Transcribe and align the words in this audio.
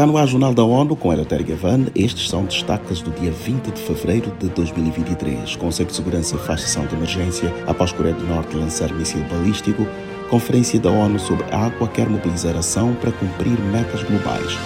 Está 0.00 0.10
no 0.10 0.16
ar 0.16 0.26
Jornal 0.26 0.54
da 0.54 0.64
ONU 0.64 0.96
com 0.96 1.12
Eleutério 1.12 1.44
Gavan. 1.44 1.88
Estes 1.94 2.30
são 2.30 2.46
destaques 2.46 3.02
do 3.02 3.10
dia 3.10 3.30
20 3.30 3.70
de 3.70 3.82
fevereiro 3.82 4.34
de 4.40 4.48
2023. 4.48 5.56
Conselho 5.56 5.90
de 5.90 5.94
Segurança 5.94 6.38
faz 6.38 6.62
sessão 6.62 6.86
de 6.86 6.94
emergência 6.94 7.52
após 7.66 7.92
Coreia 7.92 8.14
do 8.14 8.24
Norte 8.24 8.56
lançar 8.56 8.90
míssil 8.94 9.22
balístico. 9.24 9.86
Conferência 10.30 10.80
da 10.80 10.90
ONU 10.90 11.18
sobre 11.18 11.44
água 11.54 11.86
quer 11.86 12.08
mobilizar 12.08 12.56
ação 12.56 12.94
para 12.94 13.12
cumprir 13.12 13.60
metas 13.60 14.02
globais. 14.02 14.56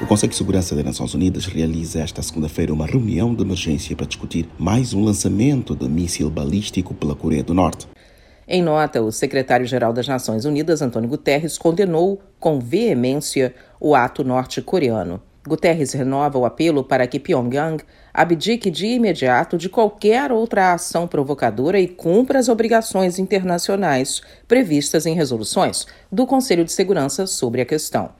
O 0.00 0.06
Conselho 0.06 0.30
de 0.30 0.36
Segurança 0.36 0.74
das 0.74 0.84
Nações 0.86 1.12
Unidas 1.12 1.44
realiza 1.44 2.00
esta 2.00 2.22
segunda-feira 2.22 2.72
uma 2.72 2.86
reunião 2.86 3.34
de 3.34 3.42
emergência 3.42 3.94
para 3.94 4.06
discutir 4.06 4.48
mais 4.58 4.94
um 4.94 5.04
lançamento 5.04 5.76
de 5.76 5.86
míssil 5.86 6.30
balístico 6.30 6.94
pela 6.94 7.14
Coreia 7.14 7.42
do 7.42 7.52
Norte. 7.52 7.86
Em 8.52 8.64
nota, 8.64 9.00
o 9.00 9.12
secretário-geral 9.12 9.92
das 9.92 10.08
Nações 10.08 10.44
Unidas, 10.44 10.82
Antônio 10.82 11.08
Guterres, 11.08 11.56
condenou 11.56 12.20
com 12.40 12.58
veemência 12.58 13.54
o 13.78 13.94
ato 13.94 14.24
norte-coreano. 14.24 15.22
Guterres 15.46 15.92
renova 15.92 16.36
o 16.36 16.44
apelo 16.44 16.82
para 16.82 17.06
que 17.06 17.20
Pyongyang 17.20 17.80
abdique 18.12 18.68
de 18.68 18.88
imediato 18.88 19.56
de 19.56 19.68
qualquer 19.68 20.32
outra 20.32 20.72
ação 20.72 21.06
provocadora 21.06 21.78
e 21.78 21.86
cumpra 21.86 22.40
as 22.40 22.48
obrigações 22.48 23.20
internacionais 23.20 24.20
previstas 24.48 25.06
em 25.06 25.14
resoluções 25.14 25.86
do 26.10 26.26
Conselho 26.26 26.64
de 26.64 26.72
Segurança 26.72 27.28
sobre 27.28 27.60
a 27.60 27.64
questão. 27.64 28.10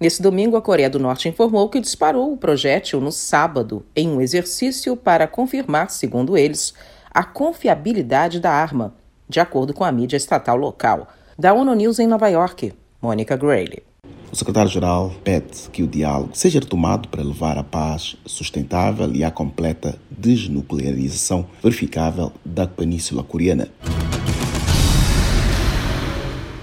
Nesse 0.00 0.20
domingo, 0.20 0.56
a 0.56 0.62
Coreia 0.62 0.90
do 0.90 0.98
Norte 0.98 1.28
informou 1.28 1.68
que 1.68 1.78
disparou 1.78 2.32
o 2.32 2.36
projétil 2.36 3.00
no 3.00 3.12
sábado, 3.12 3.86
em 3.94 4.08
um 4.08 4.20
exercício 4.20 4.96
para 4.96 5.28
confirmar, 5.28 5.88
segundo 5.88 6.36
eles, 6.36 6.74
a 7.14 7.22
confiabilidade 7.22 8.40
da 8.40 8.50
arma 8.50 8.97
de 9.28 9.40
acordo 9.40 9.74
com 9.74 9.84
a 9.84 9.92
mídia 9.92 10.16
estatal 10.16 10.56
local. 10.56 11.08
Da 11.38 11.52
ONU 11.52 11.74
News 11.74 11.98
em 11.98 12.06
Nova 12.06 12.28
York, 12.28 12.72
Mônica 13.00 13.36
Grayley. 13.36 13.82
O 14.30 14.36
secretário-geral 14.36 15.12
pede 15.24 15.70
que 15.72 15.82
o 15.82 15.86
diálogo 15.86 16.30
seja 16.34 16.60
retomado 16.60 17.08
para 17.08 17.22
levar 17.22 17.56
a 17.56 17.64
paz 17.64 18.16
sustentável 18.26 19.10
e 19.14 19.24
a 19.24 19.30
completa 19.30 19.98
desnuclearização 20.10 21.46
verificável 21.62 22.32
da 22.44 22.66
Península 22.66 23.22
Coreana. 23.22 23.68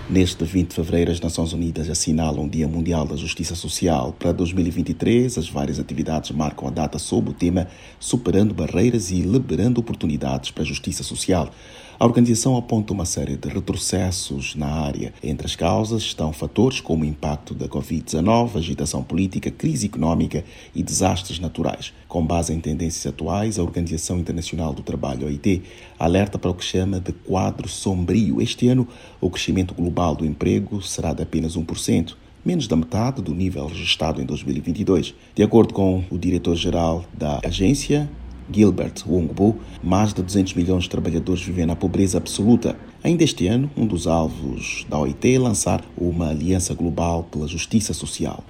Neste 0.08 0.46
20 0.46 0.70
de 0.70 0.76
fevereiro, 0.76 1.12
as 1.12 1.20
Nações 1.20 1.52
Unidas 1.52 1.90
assinalam 1.90 2.46
o 2.46 2.50
Dia 2.50 2.68
Mundial 2.68 3.08
da 3.08 3.16
Justiça 3.16 3.56
Social. 3.56 4.14
Para 4.14 4.32
2023, 4.32 5.36
as 5.36 5.50
várias 5.50 5.80
atividades 5.80 6.30
marcam 6.30 6.68
a 6.68 6.72
data 6.72 7.00
sob 7.00 7.32
o 7.32 7.34
tema 7.34 7.68
Superando 8.00 8.54
Barreiras 8.54 9.10
e 9.10 9.22
Liberando 9.22 9.80
Oportunidades 9.80 10.52
para 10.52 10.62
a 10.62 10.66
Justiça 10.66 11.02
Social. 11.02 11.50
A 11.98 12.04
organização 12.06 12.58
aponta 12.58 12.92
uma 12.92 13.06
série 13.06 13.38
de 13.38 13.48
retrocessos 13.48 14.54
na 14.54 14.68
área. 14.68 15.14
Entre 15.24 15.48
as 15.48 15.56
causas 15.56 16.04
estão 16.04 16.34
fatores 16.34 16.82
como 16.82 17.06
o 17.06 17.08
impacto 17.08 17.54
da 17.54 17.70
Covid-19, 17.70 18.58
agitação 18.58 19.02
política, 19.02 19.50
crise 19.50 19.86
econômica 19.86 20.44
e 20.76 20.84
desastres 20.84 21.40
naturais. 21.40 21.94
Com 22.06 22.26
base 22.26 22.52
em 22.52 22.60
tendências 22.60 23.06
atuais, 23.06 23.58
a 23.58 23.64
Organização 23.64 24.20
Internacional 24.20 24.74
do 24.74 24.84
Trabalho, 24.84 25.26
OIT, 25.28 25.64
alerta 25.98 26.38
para 26.38 26.52
o 26.52 26.54
que 26.54 26.66
chama 26.66 27.00
de 27.00 27.14
quadro 27.14 27.70
sombrio. 27.70 28.42
Este 28.42 28.68
ano, 28.68 28.86
o 29.22 29.30
crescimento 29.30 29.74
global 29.74 30.18
do 30.18 30.26
emprego 30.26 30.82
será 30.82 31.14
de 31.14 31.24
apenas 31.24 31.56
1% 31.56 32.14
menos 32.44 32.68
da 32.68 32.76
metade 32.76 33.22
do 33.22 33.34
nível 33.34 33.68
registrado 33.68 34.22
em 34.22 34.26
2022. 34.26 35.16
De 35.34 35.42
acordo 35.42 35.74
com 35.74 36.04
o 36.12 36.18
diretor-geral 36.18 37.06
da 37.12 37.40
agência, 37.44 38.08
Gilbert 38.52 39.04
Wongbu, 39.08 39.58
mais 39.84 40.14
de 40.14 40.22
200 40.22 40.54
milhões 40.54 40.84
de 40.84 40.90
trabalhadores 40.90 41.44
vivem 41.44 41.66
na 41.66 41.76
pobreza 41.76 42.18
absoluta. 42.18 42.76
Ainda 43.04 43.24
este 43.24 43.48
ano, 43.48 43.70
um 43.76 43.86
dos 43.86 44.08
alvos 44.08 44.86
da 44.90 45.00
OIT 45.00 45.36
é 45.36 45.40
lançar 45.40 45.84
uma 45.98 46.30
aliança 46.30 46.74
global 46.74 47.24
pela 47.24 47.48
justiça 47.48 47.94
social. 47.94 48.44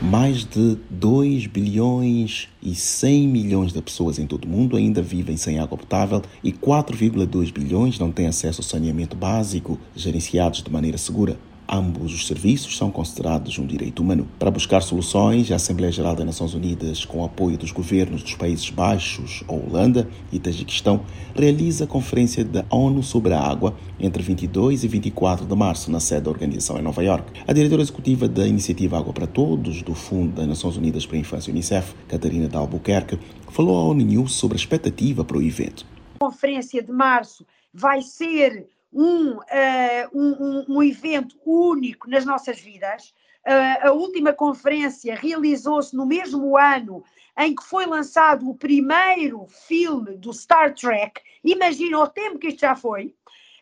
Mais 0.00 0.44
de 0.44 0.78
2 0.90 1.48
bilhões 1.48 2.48
e 2.62 2.74
100 2.74 3.28
milhões 3.28 3.72
de 3.72 3.82
pessoas 3.82 4.18
em 4.18 4.26
todo 4.26 4.44
o 4.44 4.48
mundo 4.48 4.76
ainda 4.76 5.02
vivem 5.02 5.36
sem 5.36 5.58
água 5.58 5.76
potável 5.76 6.22
e 6.42 6.52
4,2 6.52 7.52
bilhões 7.52 7.98
não 7.98 8.12
têm 8.12 8.28
acesso 8.28 8.60
ao 8.60 8.64
saneamento 8.64 9.16
básico 9.16 9.78
gerenciados 9.96 10.62
de 10.62 10.70
maneira 10.70 10.96
segura. 10.96 11.36
Ambos 11.70 12.14
os 12.14 12.26
serviços 12.26 12.78
são 12.78 12.90
considerados 12.90 13.58
um 13.58 13.66
direito 13.66 14.02
humano. 14.02 14.26
Para 14.38 14.50
buscar 14.50 14.80
soluções, 14.80 15.52
a 15.52 15.56
Assembleia 15.56 15.92
Geral 15.92 16.16
das 16.16 16.24
Nações 16.24 16.54
Unidas, 16.54 17.04
com 17.04 17.20
o 17.20 17.24
apoio 17.26 17.58
dos 17.58 17.72
governos 17.72 18.22
dos 18.22 18.34
Países 18.34 18.70
Baixos, 18.70 19.44
Holanda 19.46 20.08
e 20.32 20.38
Tajiquistão, 20.38 21.02
realiza 21.34 21.84
a 21.84 21.86
Conferência 21.86 22.42
da 22.42 22.64
ONU 22.70 23.02
sobre 23.02 23.34
a 23.34 23.40
Água 23.40 23.76
entre 24.00 24.22
22 24.22 24.82
e 24.82 24.88
24 24.88 25.44
de 25.44 25.54
março, 25.54 25.90
na 25.90 26.00
sede 26.00 26.22
da 26.22 26.30
organização 26.30 26.78
em 26.78 26.82
Nova 26.82 27.04
York. 27.04 27.30
A 27.46 27.52
diretora 27.52 27.82
executiva 27.82 28.26
da 28.26 28.46
Iniciativa 28.46 28.96
Água 28.96 29.12
para 29.12 29.26
Todos, 29.26 29.82
do 29.82 29.94
Fundo 29.94 30.36
das 30.36 30.46
Nações 30.46 30.78
Unidas 30.78 31.04
para 31.04 31.16
a 31.16 31.20
Infância 31.20 31.50
UNICEF, 31.50 31.94
Catarina 32.08 32.48
de 32.48 32.56
Albuquerque, 32.56 33.18
falou 33.50 33.76
à 33.76 33.82
ONU 33.82 34.02
News 34.06 34.32
sobre 34.32 34.56
a 34.56 34.60
expectativa 34.60 35.22
para 35.22 35.36
o 35.36 35.42
evento. 35.42 35.84
A 36.18 36.24
conferência 36.24 36.82
de 36.82 36.92
março 36.92 37.44
vai 37.74 38.00
ser 38.00 38.66
um, 38.98 39.36
uh, 39.36 39.42
um, 40.12 40.64
um, 40.68 40.82
evento 40.82 41.38
único 41.46 42.10
nas 42.10 42.24
nossas 42.24 42.58
vidas. 42.58 43.14
Uh, 43.46 43.86
a 43.86 43.92
última 43.92 44.32
conferência 44.32 45.14
realizou-se 45.14 45.94
no 45.94 46.04
mesmo 46.04 46.58
ano 46.58 47.04
em 47.38 47.54
que 47.54 47.62
foi 47.62 47.86
lançado 47.86 48.50
o 48.50 48.56
primeiro 48.56 49.46
filme 49.68 50.16
do 50.16 50.32
Star 50.32 50.74
Trek. 50.74 51.20
Imagina 51.44 51.96
o 52.00 52.08
tempo 52.08 52.40
que 52.40 52.48
isto 52.48 52.62
já 52.62 52.74
foi. 52.74 53.14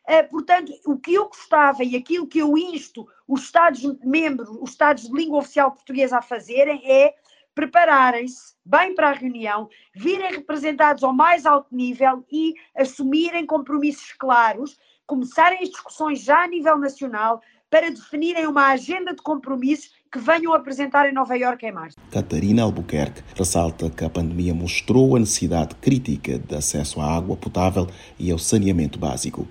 Uh, 0.08 0.26
portanto, 0.30 0.72
o 0.86 0.96
que 0.98 1.12
eu 1.12 1.28
gostava 1.28 1.84
e 1.84 1.96
aquilo 1.96 2.26
que 2.26 2.38
eu 2.38 2.56
insto 2.56 3.06
os 3.28 3.42
Estados-membros, 3.42 4.48
os 4.48 4.70
Estados 4.70 5.06
de 5.06 5.14
língua 5.14 5.40
oficial 5.40 5.70
portuguesa 5.70 6.16
a 6.16 6.22
fazerem 6.22 6.80
é 6.90 7.14
prepararem-se 7.54 8.54
bem 8.64 8.94
para 8.94 9.10
a 9.10 9.12
reunião, 9.12 9.68
virem 9.94 10.30
representados 10.30 11.02
ao 11.02 11.12
mais 11.12 11.44
alto 11.44 11.74
nível 11.74 12.24
e 12.30 12.54
assumirem 12.74 13.44
compromissos 13.44 14.12
claros 14.12 14.78
começarem 15.06 15.60
as 15.62 15.70
discussões 15.70 16.22
já 16.22 16.42
a 16.42 16.48
nível 16.48 16.76
nacional 16.78 17.40
para 17.70 17.90
definirem 17.90 18.46
uma 18.46 18.68
agenda 18.68 19.14
de 19.14 19.22
compromissos 19.22 19.90
que 20.10 20.18
venham 20.18 20.52
apresentar 20.52 21.08
em 21.08 21.12
Nova 21.12 21.36
Iorque 21.36 21.66
em 21.66 21.72
março. 21.72 21.96
Catarina 22.10 22.62
Albuquerque 22.62 23.22
ressalta 23.34 23.90
que 23.90 24.04
a 24.04 24.10
pandemia 24.10 24.54
mostrou 24.54 25.16
a 25.16 25.18
necessidade 25.18 25.74
crítica 25.76 26.38
de 26.38 26.54
acesso 26.54 27.00
à 27.00 27.16
água 27.16 27.36
potável 27.36 27.86
e 28.18 28.30
ao 28.30 28.38
saneamento 28.38 28.98
básico. 28.98 29.46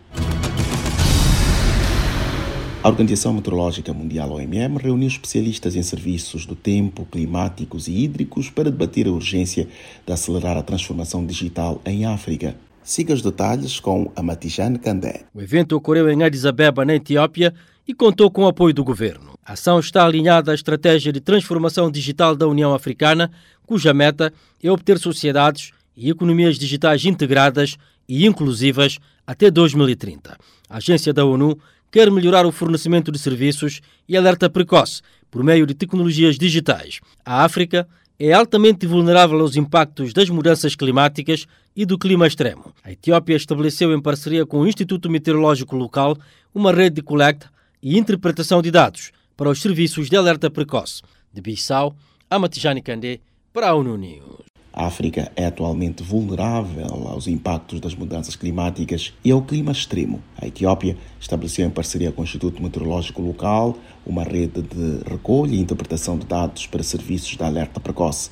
A 2.82 2.88
Organização 2.88 3.34
Meteorológica 3.34 3.92
Mundial, 3.92 4.32
OMM, 4.32 4.78
reuniu 4.78 5.08
especialistas 5.08 5.76
em 5.76 5.82
serviços 5.82 6.46
do 6.46 6.56
tempo, 6.56 7.04
climáticos 7.12 7.88
e 7.88 8.04
hídricos 8.04 8.52
para 8.52 8.70
debater 8.70 9.08
a 9.08 9.12
urgência 9.12 9.68
de 10.06 10.14
acelerar 10.14 10.56
a 10.56 10.62
transformação 10.62 11.26
digital 11.26 11.82
em 11.84 12.06
África. 12.06 12.56
Siga 12.86 13.16
os 13.16 13.24
detalhes 13.24 13.80
com 13.80 14.12
Amatijane 14.16 14.78
Kandé. 14.78 15.24
O 15.34 15.42
evento 15.42 15.76
ocorreu 15.76 16.08
em 16.08 16.24
Addis 16.24 16.46
Abeba, 16.46 16.86
na 16.86 16.94
Etiópia, 16.94 17.52
e 17.88 17.96
contou 17.96 18.30
com 18.30 18.44
o 18.44 18.48
apoio 18.48 18.76
do 18.76 18.84
governo. 18.84 19.34
A 19.44 19.54
ação 19.54 19.80
está 19.80 20.06
alinhada 20.06 20.52
à 20.52 20.56
estratégia 20.56 21.12
de 21.12 21.20
transformação 21.20 21.90
digital 21.90 22.36
da 22.36 22.48
União 22.48 22.76
Africana, 22.76 23.32
cuja 23.66 23.92
meta 23.92 24.32
é 24.64 24.70
obter 24.70 25.00
sociedades 25.00 25.72
e 25.98 26.12
economias 26.12 26.60
digitais 26.60 27.06
integradas 27.06 27.76
e 28.08 28.24
inclusivas 28.24 29.00
até 29.26 29.50
2030. 29.50 30.38
A 30.70 30.78
agência 30.78 31.12
da 31.12 31.26
ONU 31.26 31.58
quer 31.92 32.12
melhorar 32.12 32.46
o 32.46 32.52
fornecimento 32.52 33.12
de 33.12 33.18
serviços 33.18 33.82
e 34.08 34.16
alerta 34.16 34.48
precoce 34.48 35.02
por 35.32 35.44
meio 35.44 35.66
de 35.66 35.74
tecnologias 35.74 36.38
digitais. 36.38 37.00
A 37.26 37.44
África 37.44 37.88
é 38.20 38.32
altamente 38.34 38.88
vulnerável 38.88 39.40
aos 39.40 39.56
impactos 39.56 40.14
das 40.14 40.30
mudanças 40.30 40.76
climáticas 40.76 41.46
e 41.76 41.86
do 41.86 41.98
clima 41.98 42.26
extremo. 42.26 42.74
A 42.84 42.92
Etiópia 42.92 43.36
estabeleceu, 43.36 43.94
em 43.94 44.02
parceria 44.02 44.46
com 44.46 44.62
o 44.62 44.68
Instituto 44.68 45.10
Meteorológico 45.10 45.76
Local, 45.76 46.18
uma 46.54 46.72
rede 46.72 46.96
de 46.98 47.02
coleta 47.02 47.50
e 47.84 47.98
interpretação 47.98 48.62
de 48.62 48.72
dados 48.72 49.12
para 49.36 49.50
os 49.50 49.62
serviços 49.62 50.10
de 50.10 50.16
alerta 50.16 50.50
precoce. 50.50 51.02
De 51.34 51.42
Bissau, 51.42 51.96
Amatijani 52.30 52.82
Kandé, 52.82 53.20
para 53.52 53.70
a 53.70 53.76
ONU 53.76 53.98
News. 53.98 54.55
A 54.78 54.88
África 54.88 55.32
é 55.38 55.46
atualmente 55.46 56.04
vulnerável 56.04 57.08
aos 57.08 57.28
impactos 57.28 57.80
das 57.80 57.96
mudanças 57.96 58.36
climáticas 58.36 59.14
e 59.24 59.32
ao 59.32 59.42
clima 59.42 59.72
extremo. 59.72 60.22
A 60.38 60.48
Etiópia 60.48 60.98
estabeleceu, 61.18 61.66
em 61.66 61.70
parceria 61.70 62.12
com 62.12 62.20
o 62.20 62.26
Instituto 62.26 62.62
Meteorológico 62.62 63.22
Local, 63.22 63.78
uma 64.06 64.24
rede 64.24 64.62
de 64.62 65.10
recolha 65.10 65.56
e 65.56 65.62
interpretação 65.62 66.18
de 66.18 66.26
dados 66.26 66.68
para 66.68 66.84
serviços 66.84 67.38
de 67.38 67.42
alerta 67.42 67.80
precoce. 67.80 68.32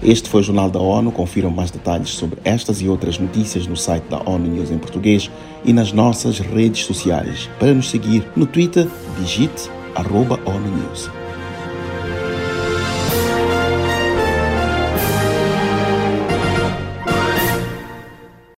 Este 0.00 0.28
foi 0.28 0.42
o 0.42 0.44
Jornal 0.44 0.70
da 0.70 0.78
ONU. 0.78 1.10
Confiram 1.10 1.50
mais 1.50 1.72
detalhes 1.72 2.10
sobre 2.10 2.38
estas 2.44 2.80
e 2.80 2.88
outras 2.88 3.18
notícias 3.18 3.66
no 3.66 3.76
site 3.76 4.04
da 4.04 4.22
ONU 4.24 4.46
News 4.46 4.70
em 4.70 4.78
português 4.78 5.28
e 5.64 5.72
nas 5.72 5.92
nossas 5.92 6.38
redes 6.38 6.84
sociais. 6.84 7.50
Para 7.58 7.74
nos 7.74 7.90
seguir 7.90 8.24
no 8.36 8.46
Twitter, 8.46 8.88
digite 9.18 9.68
arroba 9.94 10.36
ONU 10.44 10.70
News. 10.70 11.21